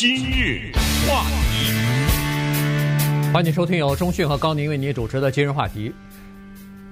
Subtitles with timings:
[0.00, 0.72] 今日
[1.06, 1.74] 话题，
[3.34, 5.92] 欢迎收听由中讯和高宁为您主持的今日话题。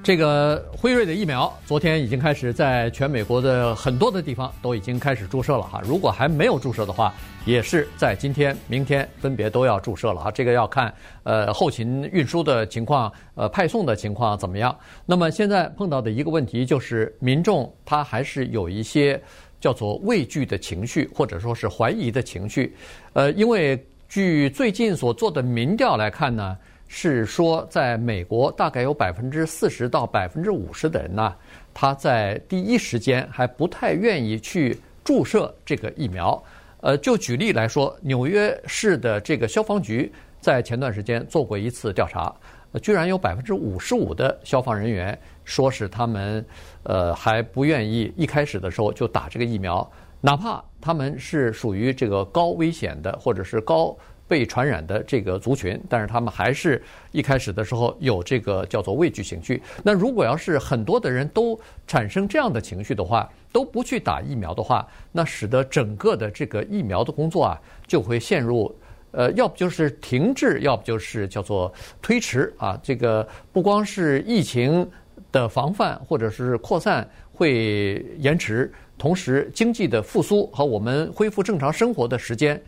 [0.02, 5.80] 这个辉瑞的疫苗昨天已经开始在全美国的很多的地方都已经开始注射了哈。
[5.84, 7.14] 如果还没有注射的话，
[7.46, 10.30] 也是在今天、明天分别都要注射了哈。
[10.30, 14.76] 这个要看呃后勤运输的情况，呃派送的情况怎么样。
[15.06, 19.20] 那么现在碰到的一个问题就是，民众他还是有一些
[19.60, 22.74] 叫做畏惧的情绪，或者说是怀疑的情绪。
[23.12, 26.56] 呃，因为据最近所做的民调来看呢。
[26.90, 31.34] 是说，在美国大概有百分之四十到百分之五十的人呢，
[31.74, 36.42] 他在第一时间还不太愿意去注射这个疫苗。
[36.80, 42.34] 呃，就举例来说，纽约市的这个消防局在前段时间做过一次调查，
[42.80, 46.44] 居然有百分之五十五的消防人员说是他们
[46.82, 49.90] 呃还不愿意一开始的时候就打这个疫苗，
[50.20, 53.96] 哪怕他们是属于这个高危险的或者是高。
[54.28, 56.82] 被传染的这个族群，但是他们还是
[57.12, 59.62] 一开始的时候有这个叫做畏惧情绪。
[59.82, 68.70] 那如果要是很多的人都产生这样的情绪的话，都不去打疫苗的话，那使得整个的这个疫苗的工作啊，就会陷入
[69.12, 72.78] 呃，要不就是停滞，要不就是叫做推迟啊。
[72.82, 74.86] 这个不光是疫情
[75.32, 82.60] 的防范或者是扩散会延迟，同时经济的复苏和我们恢复正常生活的时间。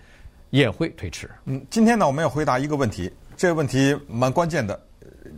[0.50, 1.30] 也会推迟。
[1.44, 4.82] 嗯，今天呢，我们要回答一个问题，这个问题蛮关键的。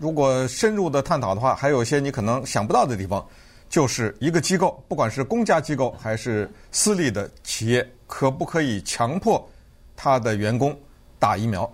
[0.01, 3.23] 如果深入的探讨的话，还有一些你可能想不到的地方，
[3.69, 9.47] 就是一个机构，不管是公家机构还是私立的企业，可不可以强迫
[9.95, 10.75] 他的员工
[11.19, 11.70] 打疫苗？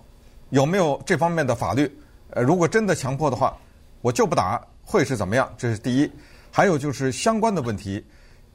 [0.50, 1.88] 有没有这方面的法律？
[2.30, 3.56] 呃，如果真的强迫的话，
[4.00, 5.53] 我就不打，会是怎么样？
[5.58, 6.11] 这是第一。
[6.50, 8.03] 还有就是相关的问题，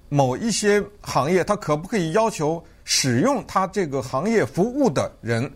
[0.09, 2.62] 某一些行业，它可不可以要求？
[2.86, 5.50] 使用他这个行业服务的人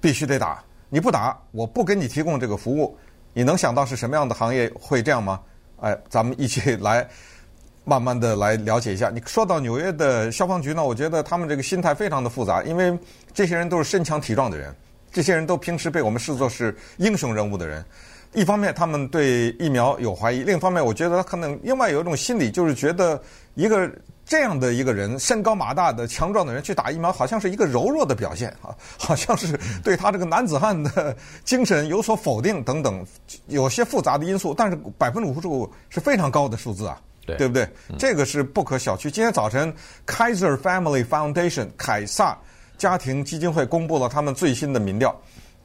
[0.00, 2.98] 必须得打，你不打，我不给你提供这个服务。
[3.32, 5.40] 你能想到是什么样的行业会这样吗？
[5.80, 7.06] 哎，咱们一起 来
[7.84, 9.08] 慢慢的来了解一下。
[9.08, 12.98] 你说到纽约的消防局呢，我觉得他们这个心态非常的复杂，因为
[13.32, 14.74] 这些人都是身强体壮的人，
[15.12, 17.84] 这些人都平时被我们视作是英雄人物的人。
[18.34, 23.20] 一方面他们对疫苗有怀疑，另一方面我觉得他可能另外有一种心理，就是觉得
[23.54, 23.90] 一个。
[24.26, 31.14] 这样的一个人，身高马大的、强壮的人去打疫苗，好像是一个柔弱的表现啊，好像是对他这个男子汉的
[31.44, 33.04] 精神有所否定等等，
[33.48, 34.54] 有些复杂的因素。
[34.54, 37.68] 但是百分之五十五是非常高的数字啊，对，对不对？
[37.98, 39.10] 这个是不可小觑。
[39.10, 39.70] 今天早晨
[40.06, 42.34] ，Kaiser Family Foundation 凯撒
[42.78, 45.14] 家庭基金会公布了他们最新的民调，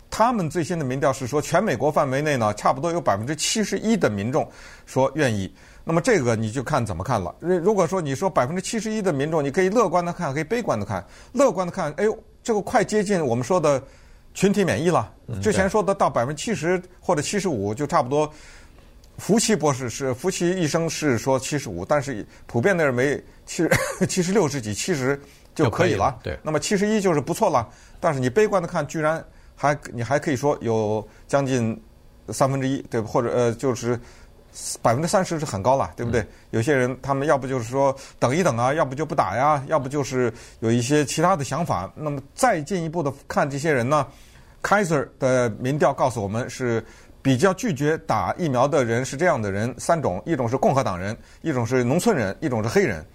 [0.09, 4.49] 他们最新的民调是说，全美国范围内呢，差不多有百分之七十一的民众
[4.85, 5.53] 说愿意。
[5.83, 7.33] 那么这个你就看怎么看了。
[7.39, 11.03] 如果说你说百分之七十一的民众，你可以乐观的看，可以悲观的看。
[11.31, 13.81] 乐观的看，哎呦，这个快接近我们说的
[14.33, 15.11] 群体免疫了。
[15.41, 18.31] 之前说的到百分之七十或者七十五就差不多。
[19.17, 23.67] 福奇博士是福奇医生是说七十五，但是普遍的认为七
[24.07, 25.19] 七十六十几七十
[25.53, 26.17] 就可以了。
[26.23, 26.39] 对。
[26.41, 27.67] 那么七十一就是不错了。
[27.99, 29.23] 但是你悲观的看，居然
[29.59, 31.79] 还你还可以说有将近
[32.29, 33.99] 三分之一，对，或者呃就是。
[34.81, 36.25] 百分之三十是很高了，对不对？
[36.49, 41.89] 有些人他们要不就是说等一等啊，要不就不打呀，要不就是有一些其他的想法。
[41.95, 44.05] 那么再进一步的看这些人呢
[44.63, 46.83] ，Kaiser 的民调告诉我们是
[47.21, 53.05] 比较拒绝打疫苗的人是这样的人三种：一种是共和党人，一种是农村人，一种是黑人。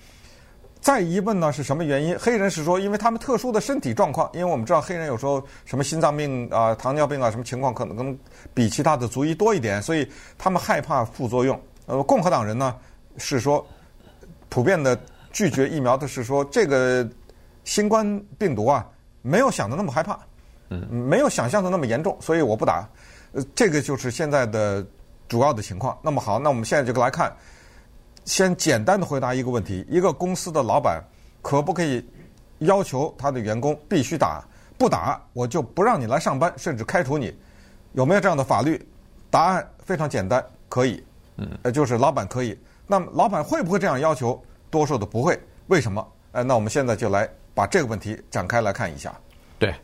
[0.85, 2.15] 再一问呢，是什么原因？
[2.19, 8.15] 黑人是说，因为他们特殊的身体状况，因为我们知道黑人有时候什么心脏病啊、糖尿病啊，什么情况可能可能
[8.53, 10.07] 比其他的族裔多一点，所以
[10.37, 11.59] 他们害怕副作用。
[11.87, 12.77] 呃，共和党人呢
[13.17, 13.67] 是说，
[14.51, 14.95] 普遍的
[15.33, 17.09] 拒绝疫苗的是说，这个
[17.65, 18.07] 新冠
[18.37, 18.87] 病毒啊
[19.23, 20.19] 没有想的那么害怕，
[20.69, 22.87] 嗯，没有想象的那么严重，所以我不打。
[23.33, 24.87] 呃，这个就是现在的
[25.29, 25.99] 主要的情况。
[26.03, 27.35] 那么好，那我们现在就来看。
[28.25, 31.03] 先简单的回答一个问题：一个公司的老板
[31.43, 32.05] 可不可以
[32.59, 34.45] 要求他的员工必须打？
[34.77, 37.33] 不打我就不让你来上班，甚至开除你？
[37.93, 38.85] 有没有这样的法律？
[39.31, 41.05] 答案非常简单，可以。
[41.37, 42.59] 嗯，呃，就是老板可以。
[42.87, 44.43] 那么老板会不会这样要求？
[44.71, 45.39] 多数的不会。
[45.69, 46.07] 为什么？
[46.33, 49.15] 呃，那我们现在就来把这个问题展开来看一下。
[49.59, 49.75] 对，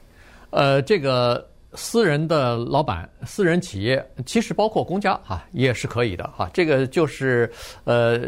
[0.50, 1.50] 呃，这个。
[1.75, 6.50] 私人的老板、私人企业，其实包括公家哈，也是可以的哈。
[6.52, 7.50] 这个就是
[7.84, 8.22] 呃，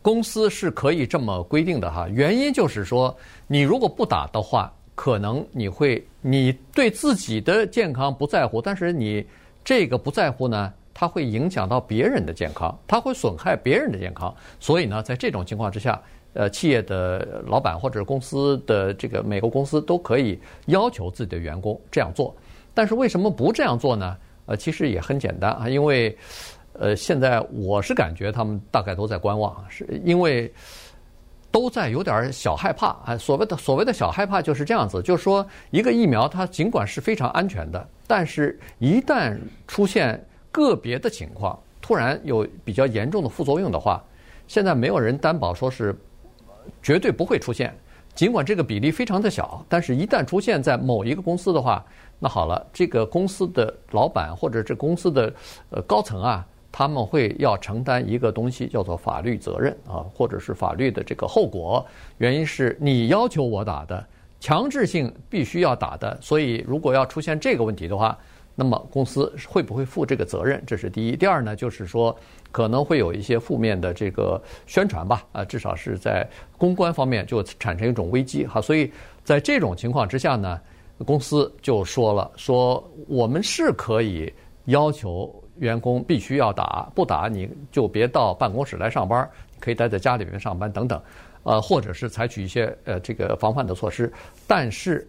[0.00, 2.08] 公司是可以这么规定的哈。
[2.08, 3.16] 原因就是说，
[3.48, 9.26] 你如果不打的话，可能你会你对自己的健康不在乎，但是你
[9.64, 14.32] 这个不在乎呢，它会影响到别人的健康，它会损害别人的健康。
[14.60, 16.00] 所以呢，在这种情况之下，
[16.32, 22.32] 呃企业的老板或者公司的这个美国公司都可以要求自己的员工这样做。
[22.74, 24.16] 但是为什么不这样做呢？
[24.44, 26.14] 呃，其实也很简单啊，因为
[26.74, 30.52] 呃现在我是感觉他们大概都在观望，是因为。
[31.54, 33.16] 都在有点小害怕啊！
[33.16, 39.38] 所谓的所谓的小害怕就是这样子，就是说一个疫苗它尽管是非常安全的，但是一旦
[39.68, 44.02] 出现个别的情况，突然有比较严重的副作用的话，
[44.48, 45.96] 现在没有人担保说是
[46.82, 47.72] 绝对不会出现。
[48.16, 51.86] 尽管这个比例非常的小，但是一旦出现在某一个公司的话，
[52.18, 55.32] 那好了，这个公司的老板或者这公司的
[55.70, 56.46] 呃高层啊。
[56.76, 61.86] 他们会要承担一个东西，叫做法律责任啊，或者是法律的这个后果。
[62.18, 64.04] 原因是你要求我打的，
[64.40, 66.18] 强制性必须要打的。
[66.20, 68.18] 所以，如果要出现这个问题的话，
[68.56, 70.60] 那么公司会不会负这个责任？
[70.66, 71.14] 这是第一。
[71.14, 72.18] 第二呢，就是说
[72.50, 76.28] 可能会有一些负面的这个宣传吧，啊，至少是在
[76.58, 78.60] 公关方面就产生一种危机哈。
[78.60, 78.90] 所以
[79.22, 80.60] 在这种情况之下呢，
[80.98, 84.32] 公司就说了，说我们是可以
[84.66, 85.34] 要求。
[85.58, 89.30] 员工必须要打，不打你就别到办公室来上班，
[89.60, 91.00] 可以待在家里面上班等等，
[91.44, 94.12] 呃，或者是采取一些呃这个防范的措施。
[94.48, 95.08] 但是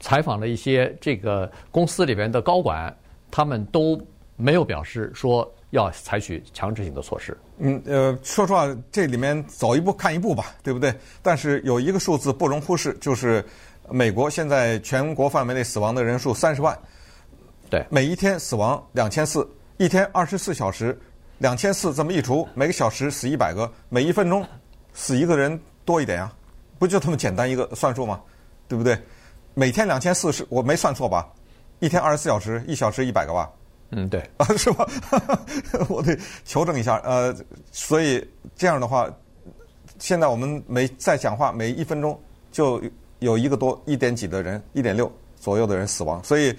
[0.00, 2.96] 采访了一些这个公司里边的高管，
[3.30, 4.00] 他们都
[4.34, 7.36] 没有表示说要采取强制性的措施。
[7.58, 10.90] 嗯，呃，说实话，这里面走一步看一步吧，对不对？
[11.22, 13.44] 但是有一个数字不容忽视，就是
[13.90, 16.78] 美国现在全国范围内死亡的人数三十万。
[17.70, 19.48] 对，每一天死亡两千四，
[19.78, 20.98] 一天二十四小时，
[21.38, 24.46] 两千四这么一除，每个小时死一百个，每一分钟
[24.92, 26.32] 死一个人多一点呀，
[26.78, 28.20] 不就这么简单一个算术吗？
[28.68, 28.98] 对不对？
[29.54, 31.28] 每天两千四是我没算错吧？
[31.80, 33.50] 一天二十四小时，一小时一百个吧？
[33.90, 34.88] 嗯，对，啊，是吧？
[35.88, 36.96] 我得求证一下。
[37.04, 37.34] 呃，
[37.72, 38.26] 所以
[38.56, 39.08] 这样的话，
[39.98, 42.18] 现在我们每在讲话每一分钟
[42.50, 42.82] 就
[43.18, 46.56] 有一个多一点几的人，一点六左右的人死亡，所以。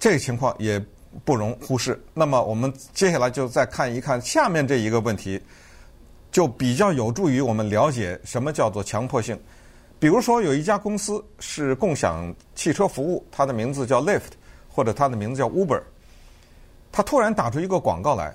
[0.00, 0.80] 这个情况也
[1.24, 2.00] 不容忽视。
[2.14, 5.42] 那么，我们接下来就再看一看下面这一个问题，
[6.30, 9.36] 就比较有助于我们了解什么叫做强迫性。
[9.98, 14.38] 比如说，有一家公司是共享汽车服务，它的名字叫 Lift，
[14.68, 15.82] 或者它的名字叫 Uber。
[16.92, 18.32] 它突然打出一个广告来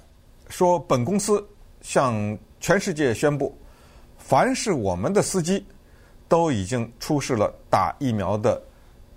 [0.49, 1.41] 说：“本公司
[1.79, 3.57] 向全世界宣布，
[4.17, 5.65] 凡是我们的司机
[6.27, 8.61] 都已经出示了打疫苗的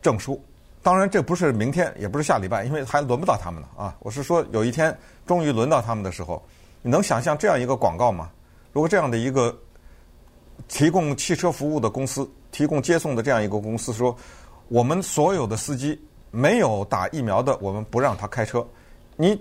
[0.00, 0.42] 证书。”
[0.82, 3.96] 当然，这不是明天，也不是下礼拜，因为还轮不到他们呢啊！
[3.98, 6.40] 我是说，有一天终于轮到他们的时候，
[6.80, 8.30] 你能想象这样一个广告吗？
[8.72, 9.52] 如果这样的一个
[10.68, 14.16] 提供汽车服务的公司、提供接送的这样一个公司说，
[14.68, 16.00] 我们所有的司机
[16.30, 18.64] 没有打疫苗的，我们不让他开车，
[19.16, 19.36] 你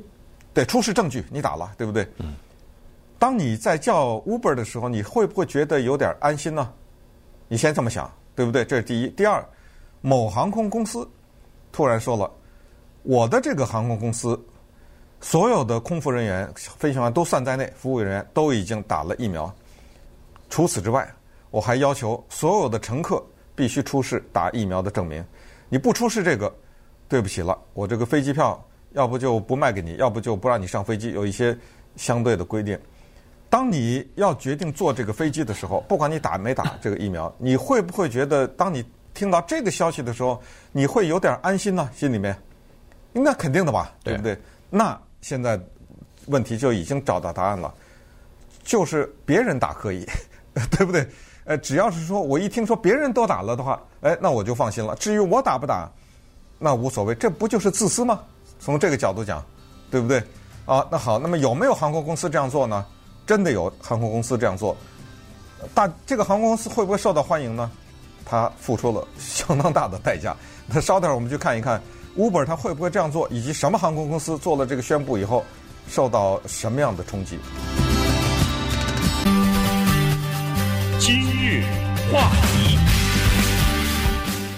[0.51, 2.07] 得出示证据，你打了，对不对？
[2.17, 2.33] 嗯。
[3.19, 6.73] 当你在叫 Uber 的时候，你会不会觉得有点安心呢？
[7.47, 8.65] 你先这么想，对不对？
[8.65, 9.09] 这是第一。
[9.09, 9.43] 第二，
[10.01, 11.07] 某航空公司。
[11.71, 12.31] 突然说了，
[13.03, 14.39] 我的这个航空公司
[15.19, 19.53] 所有的空服人员、飞行员都算在内，服务人员都已经打了疫苗。
[20.49, 21.05] 除此之外，
[21.51, 23.21] 我还要求所有的乘客
[23.55, 25.21] 必须出示打疫苗的证明。
[25.67, 26.53] 你不出示这个，
[27.09, 28.63] 对不起了，我这个飞机票
[28.93, 31.11] 要不就不卖给你，要不就不让你上飞机。
[31.11, 31.57] 有一些
[31.97, 32.79] 相对的规定。
[33.55, 40.43] 当你要决定坐这个飞机的时候，不管你打没打这个疫苗， 你会不会觉得当你听到这个消息的时候，
[40.73, 41.89] 你会有点安心呢？
[41.95, 42.37] 心里面，
[43.13, 44.37] 那肯定的吧，对不对？
[44.69, 45.57] 那现在
[46.25, 47.73] 问题就已经找到答案了，
[48.61, 50.05] 就是别人打可以，
[50.69, 51.07] 对不对？
[51.45, 54.93] 呃，只要是说我一听说别人都打了的话，哎，那我就放心了。
[54.97, 55.89] 至于我打不打，
[56.59, 58.21] 那无所谓，这不就是自私吗？
[58.59, 59.41] 从这个角度讲，
[59.89, 60.21] 对不对？
[60.65, 62.85] 啊，那好，那么有没有航空公司这样做呢？
[63.25, 64.77] 真的有航空公司这样做，
[65.73, 67.71] 大这个航空公司会不会受到欢迎呢？
[68.23, 70.35] 他付出了相当大的代价。
[70.67, 71.81] 那稍等，我们去看一看
[72.17, 75.43] Uber 他会不会这样做，以及什么航空公司做了这个宣布以后，
[75.87, 77.39] 受到什么样的冲击。
[80.99, 81.63] 今日
[82.11, 82.77] 话题，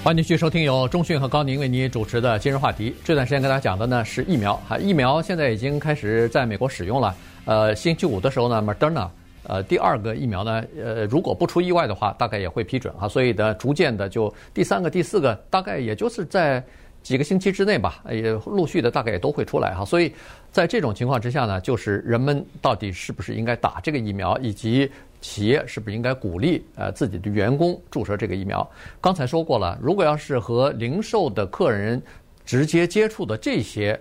[0.03, 2.95] 欢迎继续收听由中讯和高宁为您主持的今日话题。
[3.03, 7.15] 这段时间跟大家讲的呢是疫苗哈，疫苗现在已经开始在美国使用了。
[7.47, 9.09] 呃，星期五的时候呢，Moderna。
[9.49, 13.07] 呃，第二个疫苗呢，呃，如果不出意外的话，大概也会批准哈。
[13.07, 16.61] 所以呢，逐渐的就第三个、第四个，大概也就是在
[17.01, 19.85] 几个星期之内吧，也陆续的大概也都会出来哈。
[19.85, 20.11] 所以
[20.51, 28.69] 在这种情况之下呢，就是人们到底是不是应该打这个疫苗，以及企业是不是应该鼓励呃自己的员工注射这个疫苗。
[28.99, 32.01] 刚才说过了，如果要是和零售的客人
[32.43, 33.97] 直接接触的这些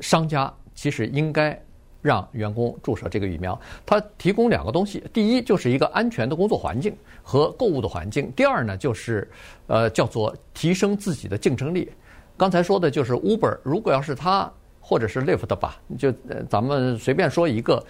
[0.00, 1.62] 商家，其实应该。
[2.02, 3.58] 让员工注射这个疫苗。
[3.86, 9.26] 它提供两个东西，第一就是一个安全的工作环境和购物的环境；第二呢，就是
[9.68, 11.90] 呃叫做提升自己的竞争力。
[12.36, 17.82] 刚才说的就是 Uber，如果要是它或者是 Lyft 吧，就呃咱们随便说一个，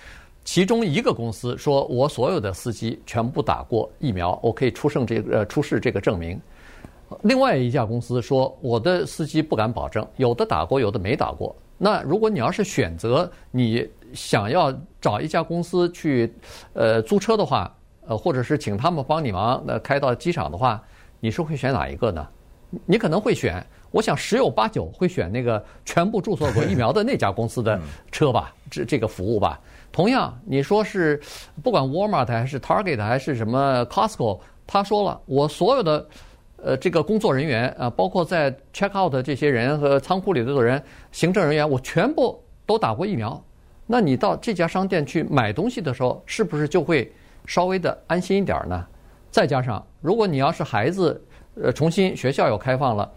[0.44, 6.38] 其中一个公司说我所有的司机全部打过疫苗，我可以出示这个呃出示这个证明。
[7.22, 11.54] 另外一家公司说，我的司机不敢保证，有的打过，有的没打过。
[11.78, 16.32] 那如果你要是选择你想要找一家公司去，
[16.72, 17.74] 呃，租车的话，
[18.06, 20.82] 呃，或者是请他们帮你忙，那开到机场的话，
[21.20, 22.26] 你是会选哪一个呢？
[22.86, 29.60] 你可能会选，我想十有八九会选那个全部注册过疫苗的那家公司的车吧，这这个服务吧。
[29.90, 31.20] 同样，你说是
[31.62, 36.06] 不管 Walmart 还是 Target 还是什么 Costco，他说了，我所有的。
[36.64, 43.44] 呃，这个工作人员啊，包括在 check out 的这些人和仓库里的人、行政人员，我全部都打过疫苗。
[43.86, 47.12] 那你到这家商店去买东西的时候，是不是就会
[47.46, 48.86] 稍微的安心一点儿呢？
[49.30, 51.20] 再加上，如果你要是孩子，
[51.60, 53.10] 呃，重新学校又开放了，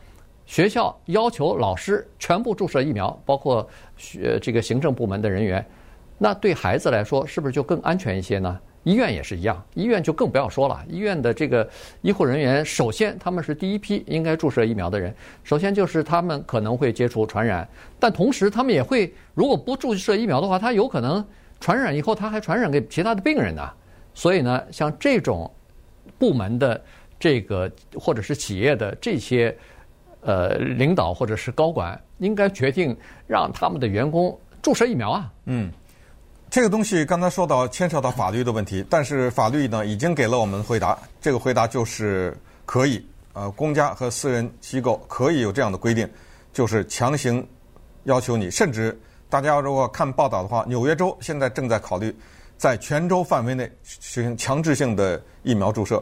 [0.45, 5.65] 学校要求老师全部注射疫苗，包括学这个行政部门的人员，
[6.17, 8.59] 那对孩子来说，是不是就更安全一些呢？
[8.85, 10.85] 医院也是一样，医院就更不要说了。
[10.87, 11.67] 医院的这个
[12.03, 15.11] 医护人员，首先他们是第一批应该注射疫苗的人，
[15.43, 17.67] 首先就是他们可能会接触传染，
[17.99, 21.25] 但同时他们也会，如果不注射疫苗的话，他有可能
[21.59, 23.67] 传染以后他还传染给其他的病人呢。
[24.13, 25.51] 所以呢，像这种
[26.19, 26.79] 部门的
[27.19, 29.57] 这个或者是企业的这些
[30.21, 35.33] 呃领导或者是高管，应该决定让他们的员工注射疫苗啊。
[35.45, 35.71] 嗯。
[36.55, 42.33] 这个东西刚才说到牵扯到法律的问题，但是法律呢已经给了我们回答，这个回答就是
[42.65, 46.09] 可以，呃，公家和私人机构可以有这样的规定，
[46.53, 47.45] 就是强行
[48.05, 48.97] 要求你，甚至
[49.29, 52.15] 大家如果看报道的话，纽约州现在正在考虑
[52.57, 56.01] 在全州范围内实行强制性的疫苗注射。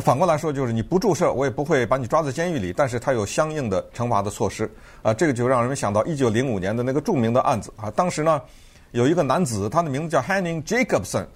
[0.00, 4.64] 反过来说，就是你不注射，我也不会把你抓在监狱里，但是它有相应的惩罚的措施。
[5.02, 8.40] 啊，这个就让人们想到一九零五年的那个著名的案子啊，当时呢。
[8.92, 11.26] 有一个男子，他的名字叫 Henning Jacobson，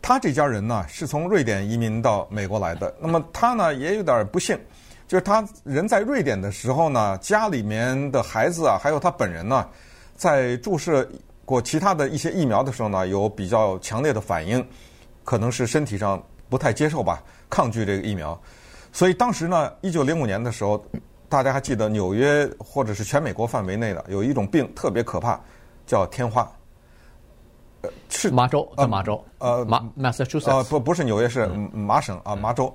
[0.00, 2.94] 他这家人呢是从瑞典移民到美国来的。
[3.00, 4.58] 那么他呢也有点不幸，
[5.06, 9.68] 就是他人在瑞典的时候呢，家里面的孩子啊，还有他本人呢，
[10.16, 11.06] 在注射
[11.44, 14.66] 过其他的一些疫苗的时候呢，有比较强烈的反应，
[15.22, 18.40] 可能是身体上不太接受吧，抗拒这个疫苗。
[18.90, 20.82] 所以当时呢，一九零五年的时候，
[21.28, 25.38] 大家还记得纽约或者是全美国范围内的有一种病特别可怕，
[25.86, 26.50] 叫天花。
[28.08, 32.74] 是麻州，在麻州，呃，麻 Massachusetts，呃，不，不是纽约市，麻省啊，麻州。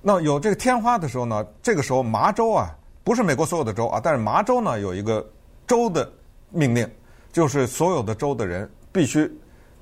[0.00, 5.24] 那有这个天花的时候呢，这个时候麻州啊，不是美国所有的州啊，但是麻州呢有一个
[5.66, 6.10] 州的
[6.50, 6.88] 命令，
[7.32, 9.30] 就是所有的州的人必须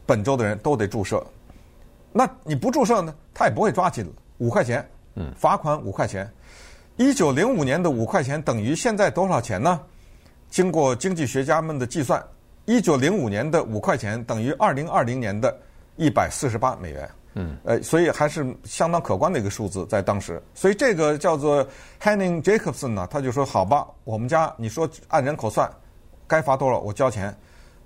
[0.05, 1.25] 本州的人都得注射。
[2.13, 6.31] 那你不注射呢，他也不会抓紧五块钱，嗯，罚款五块钱。
[6.97, 9.81] 一九零五年的五块钱等于现在多少钱呢？
[10.51, 12.23] 经过经济学家们的计算。
[12.67, 15.57] 一九零五年的五块钱等于二零二零年的
[15.97, 20.41] 一百四十八美元，嗯，呃，所以还是相当可观的一个数字在当时。
[20.55, 21.67] 所以这个叫做
[22.01, 25.71] Henning Jacobson 呢，他就说：“好吧，我们家你说按人口算，
[26.27, 27.37] 该罚多少我交钱，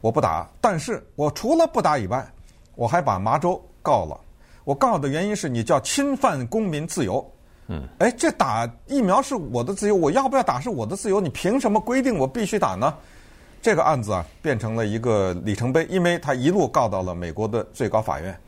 [0.00, 0.46] 我不打。
[0.60, 2.26] 但是我除了不打以外，
[2.74, 4.20] 我还把麻州告了。
[4.64, 7.32] 我告的原因是你叫侵犯公民自由。
[7.68, 12.94] 嗯，哎，这打疫苗是我的自由，我要不要打是我的自由，你凭什么规定我必须打呢？”
[13.64, 18.38] 这个案子啊，变成了一个里程碑，因为他一路告到了美国的最高法院，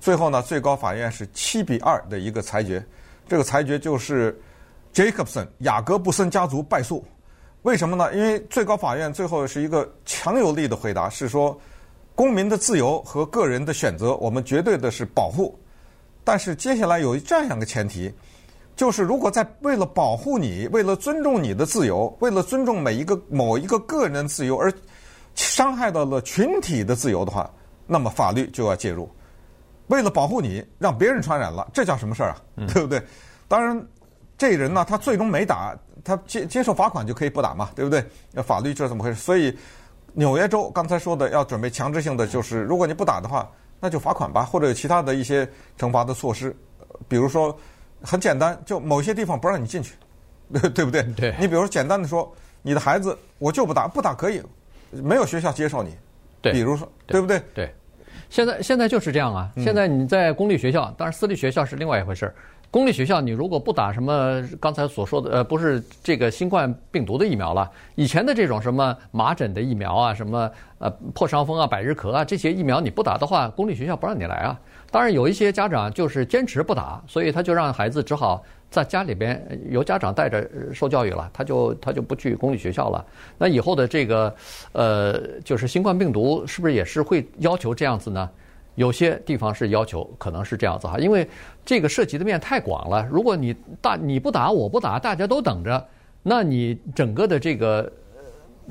[0.00, 2.82] 最后呢，最高法院是七比二的一个裁决，
[3.28, 4.34] 这个裁决就是
[4.94, 7.04] Jacobson 雅各布森家族败诉。
[7.60, 8.14] 为什么呢？
[8.14, 11.60] 因为最高法院最后是一个强有力的回答，是说
[12.14, 15.54] 公民的自由和个人的选择，我们绝对的是保护，
[16.24, 18.10] 但是接下来有这样一个前提。
[18.76, 24.72] 就是如果在为了保护你，为了尊重你的自由，为了尊重每一个某一个个人的自由而
[25.36, 27.48] 伤害到了群体的自由的话，
[27.86, 29.08] 那么法律就要介入。
[29.86, 32.42] 为了保护你，让别人传染了，这叫什么事儿啊？
[32.72, 33.00] 对不对？
[33.46, 33.80] 当然，
[34.36, 38.04] 这人呢，他最终没打，他接接受罚款就可以不打嘛，对不对？
[38.32, 39.20] 那法律就这么回事？
[39.20, 39.56] 所以
[40.14, 46.56] 纽约州刚才说的要准备强制性的，就是如果你不打的话，那就罚款吧，或者有其他的一些惩罚的措施，
[47.06, 47.56] 比如说。
[48.04, 49.94] 很简单，就某些地方不让你进去，
[50.52, 51.02] 对 对不对？
[51.16, 51.34] 对。
[51.40, 52.32] 你比如说，简单的说，
[52.62, 54.42] 你的孩子我就不打，不打可以，
[54.90, 55.94] 没有学校接受你。
[56.40, 56.52] 对。
[56.52, 57.42] 比如说，对不对？
[57.54, 57.74] 对。
[58.30, 59.50] 现在现在就是这样啊！
[59.56, 62.34] 现在你在公立学校，当然私立学校是另外一回事儿。
[62.70, 74.58] 公立学校，你如果不打什么刚才所说的，呃，不是这个新冠病毒的疫苗了，以前的这种什么麻疹的疫苗啊，什么呃破伤风啊、百日咳啊这些疫苗你不打的话，公立学校不让你来啊。
[74.94, 83.04] 当然有一些家长就是坚持不打，所以他就让孩子只好在家里边由家长带着受教育了，他就他就不去公立学校了。
[83.36, 84.32] 那以后的这个
[84.70, 88.30] 呃，就是新冠病毒是不是也是会要求这样子呢？
[88.76, 91.28] 有些地方是要求，可能是这样子哈，因为
[91.64, 93.04] 这个涉及的面太广了。
[93.10, 95.84] 如果你大你不打我不打，大家都等着，
[96.22, 97.90] 那你整个的这个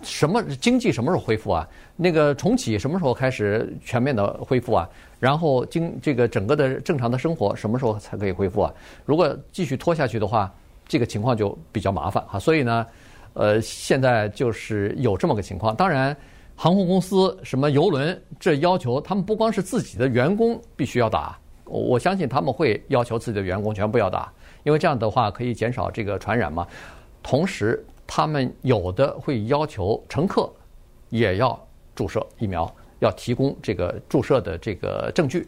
[0.01, 1.67] 什么经济什么时候恢复啊？
[1.95, 4.89] 那个重启什么时候开始全面的恢复啊？
[5.19, 8.73] 然后经这个整个的正常的生活什么时候才可以恢复啊？
[9.05, 10.53] 如果继续拖下去的话，
[10.87, 12.39] 这个情况就比较麻烦哈。
[12.39, 12.85] 所以呢，
[13.33, 16.15] 呃，现在就是有这么个情况，当然。
[16.55, 21.35] 航空公司什么游轮，这要求他们不光是自己的员工必须要打，
[21.65, 24.31] 我相信他们会要求自己的员工全部要打，
[24.61, 26.67] 因为这样的话可以减少这个传染嘛。
[27.23, 30.51] 同时，他们有的会要求乘客
[31.09, 35.47] 也要注射疫苗，要提供这个注射的这个证据。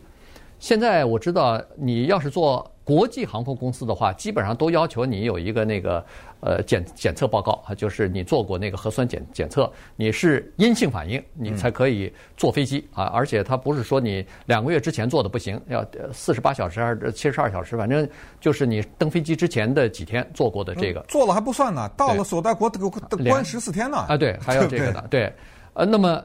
[0.59, 6.05] 现在我知道，你要是做国际航空公司的话，基本上都要求你有一个那个
[6.39, 13.05] 呃检检测报告啊，就是你做过那个核酸检检测，你是阴性反应，你才可以坐飞机啊。
[13.05, 18.07] 而且它不是说你两个月之前做的不行，要四十八小时还是七十二小时，反正
[18.39, 21.03] 就是你登飞机之前的几天做过的这个。
[21.07, 22.79] 做了还不算呢，到了所在国得
[23.27, 23.97] 关十四天呢。
[23.97, 25.33] 啊，对，还有这个的，对。
[25.73, 26.23] 呃，那么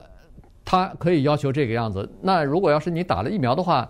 [0.62, 2.06] 他可以要求这个样子。
[2.20, 3.88] 那如果要是你打了疫苗的话，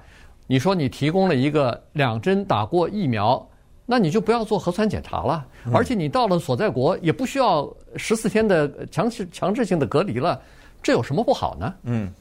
[0.51, 3.41] 你说你提供了一个两针打过疫苗，
[3.87, 10.43] 那你就不要做核酸检查了，而且你到了所在国也不需要十四天的强制强制性的隔离了，
[10.83, 11.73] 这有什么不好呢？
[11.85, 12.13] 嗯，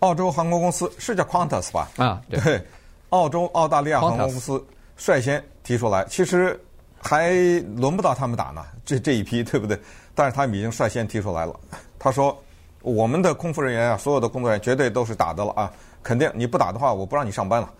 [0.00, 1.88] 澳洲航空公司是叫 Qantas 吧？
[1.96, 2.62] 啊， 对，对，
[3.08, 4.62] 澳洲澳大利亚航空公司
[4.98, 6.60] 率先提出来，其实
[7.00, 7.30] 还
[7.74, 9.80] 轮不到他们打呢，这这一批 对不对？
[10.14, 11.58] 但是他们已经率先提出来了。
[11.98, 12.38] 他说，
[12.82, 15.72] 我们的空服人员啊，所有的工作人员绝对都是打的了啊。
[16.02, 17.72] 肯定你不打的话，我不让你上班了。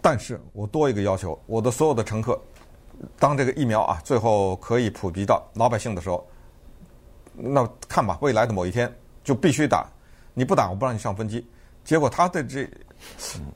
[0.00, 2.38] 但是我多一个要求，我的所有的乘客，
[3.18, 6.26] 当这个疫苗啊最后可以普及到老百姓的时候，
[7.34, 8.92] 那看吧，未来的某一天
[9.22, 9.86] 就必须打。
[10.34, 11.46] 你不打，我不让你上飞机。
[11.84, 12.68] 结果他的这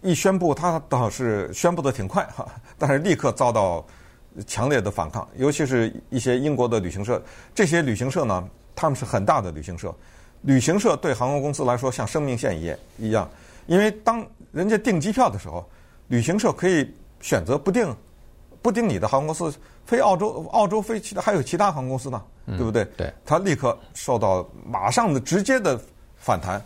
[0.02, 2.46] 一宣布，他倒是宣布的挺快哈，
[2.78, 3.84] 但是立刻遭到
[4.46, 7.22] 强烈的反抗，尤其是一些英国的旅行社。
[7.54, 9.94] 这些旅行社呢，他们是很大的旅行社，
[10.42, 13.28] 旅行社对航空公司来说像生命线一样一样。
[13.68, 15.64] 因为当人家订机票的时候，
[16.08, 17.94] 旅行社可以选择不订，
[18.60, 22.84] 不订你的航空公司飞澳洲，澳洲飞其他还有其他航空公司呢，嗯、对不对？
[22.96, 25.80] 对，他立刻受到马上的直接的
[26.16, 26.60] 反弹。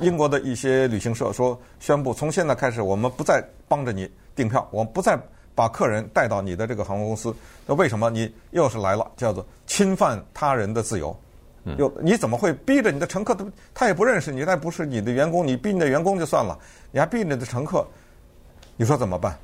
[0.00, 5.18] 英国的一些旅行社说，宣布从现在开始，我们不再帮着你订票，我们不再
[5.54, 7.34] 把客人带到你的这个航空公司。
[7.66, 9.08] 那为什么你又是来了？
[9.16, 11.16] 叫做侵犯他人的自由。
[11.76, 13.34] 有你怎么会逼着你的乘客？
[13.34, 16.58] 他他也不认识你，他也不是你的员工，你逼你的员工就算了，
[16.92, 17.86] 你还逼你的乘客，
[18.76, 19.36] 你说怎么办？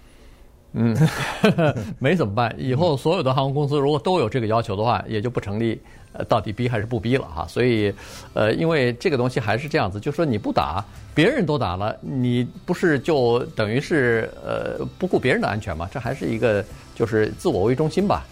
[0.72, 0.96] 嗯，
[2.00, 2.54] 没怎么办。
[2.58, 5.80] 以后所有的航空公司如果都有这个要求的话，也就不成立。
[6.16, 7.44] 呃，到底逼还是不逼了哈？
[7.48, 7.92] 所以，
[8.34, 15.90] 呃，因为这个东西还是这样子，就说你不打，别人都打了，你不是就等于是呃不顾别人的安全吗？
[15.92, 18.24] 这还是一个就是自我为中心吧。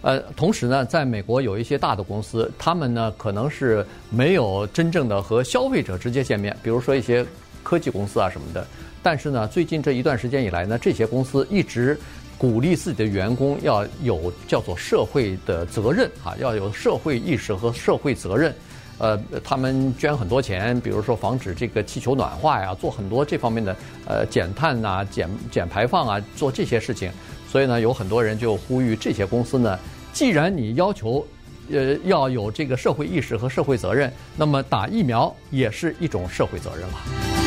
[0.00, 7.26] 呃，同时呢，在美国有一些大的公司，他们呢可能是没有真正的和消费者直接见面，比如说一些
[7.64, 8.66] 科技公司啊什么的。
[9.02, 11.98] 但是呢，最近这一段时间以来呢，这些公司一直
[12.36, 18.54] 鼓励自己的员工要有叫做社会的责任啊，要有社会意识和社会责任。
[18.98, 27.10] 呃，他们捐很多钱，比如说防止这个气球暖化呀，做很多这方面的呃减碳呐、减减排放啊，做这些事情。
[27.50, 29.78] 所以呢，有很多人就呼吁这些公司呢，
[30.12, 31.26] 既然你要求，
[31.72, 37.37] 呃，要有这个社会意识和社会责任，那么打疫苗也是一种社会责任了。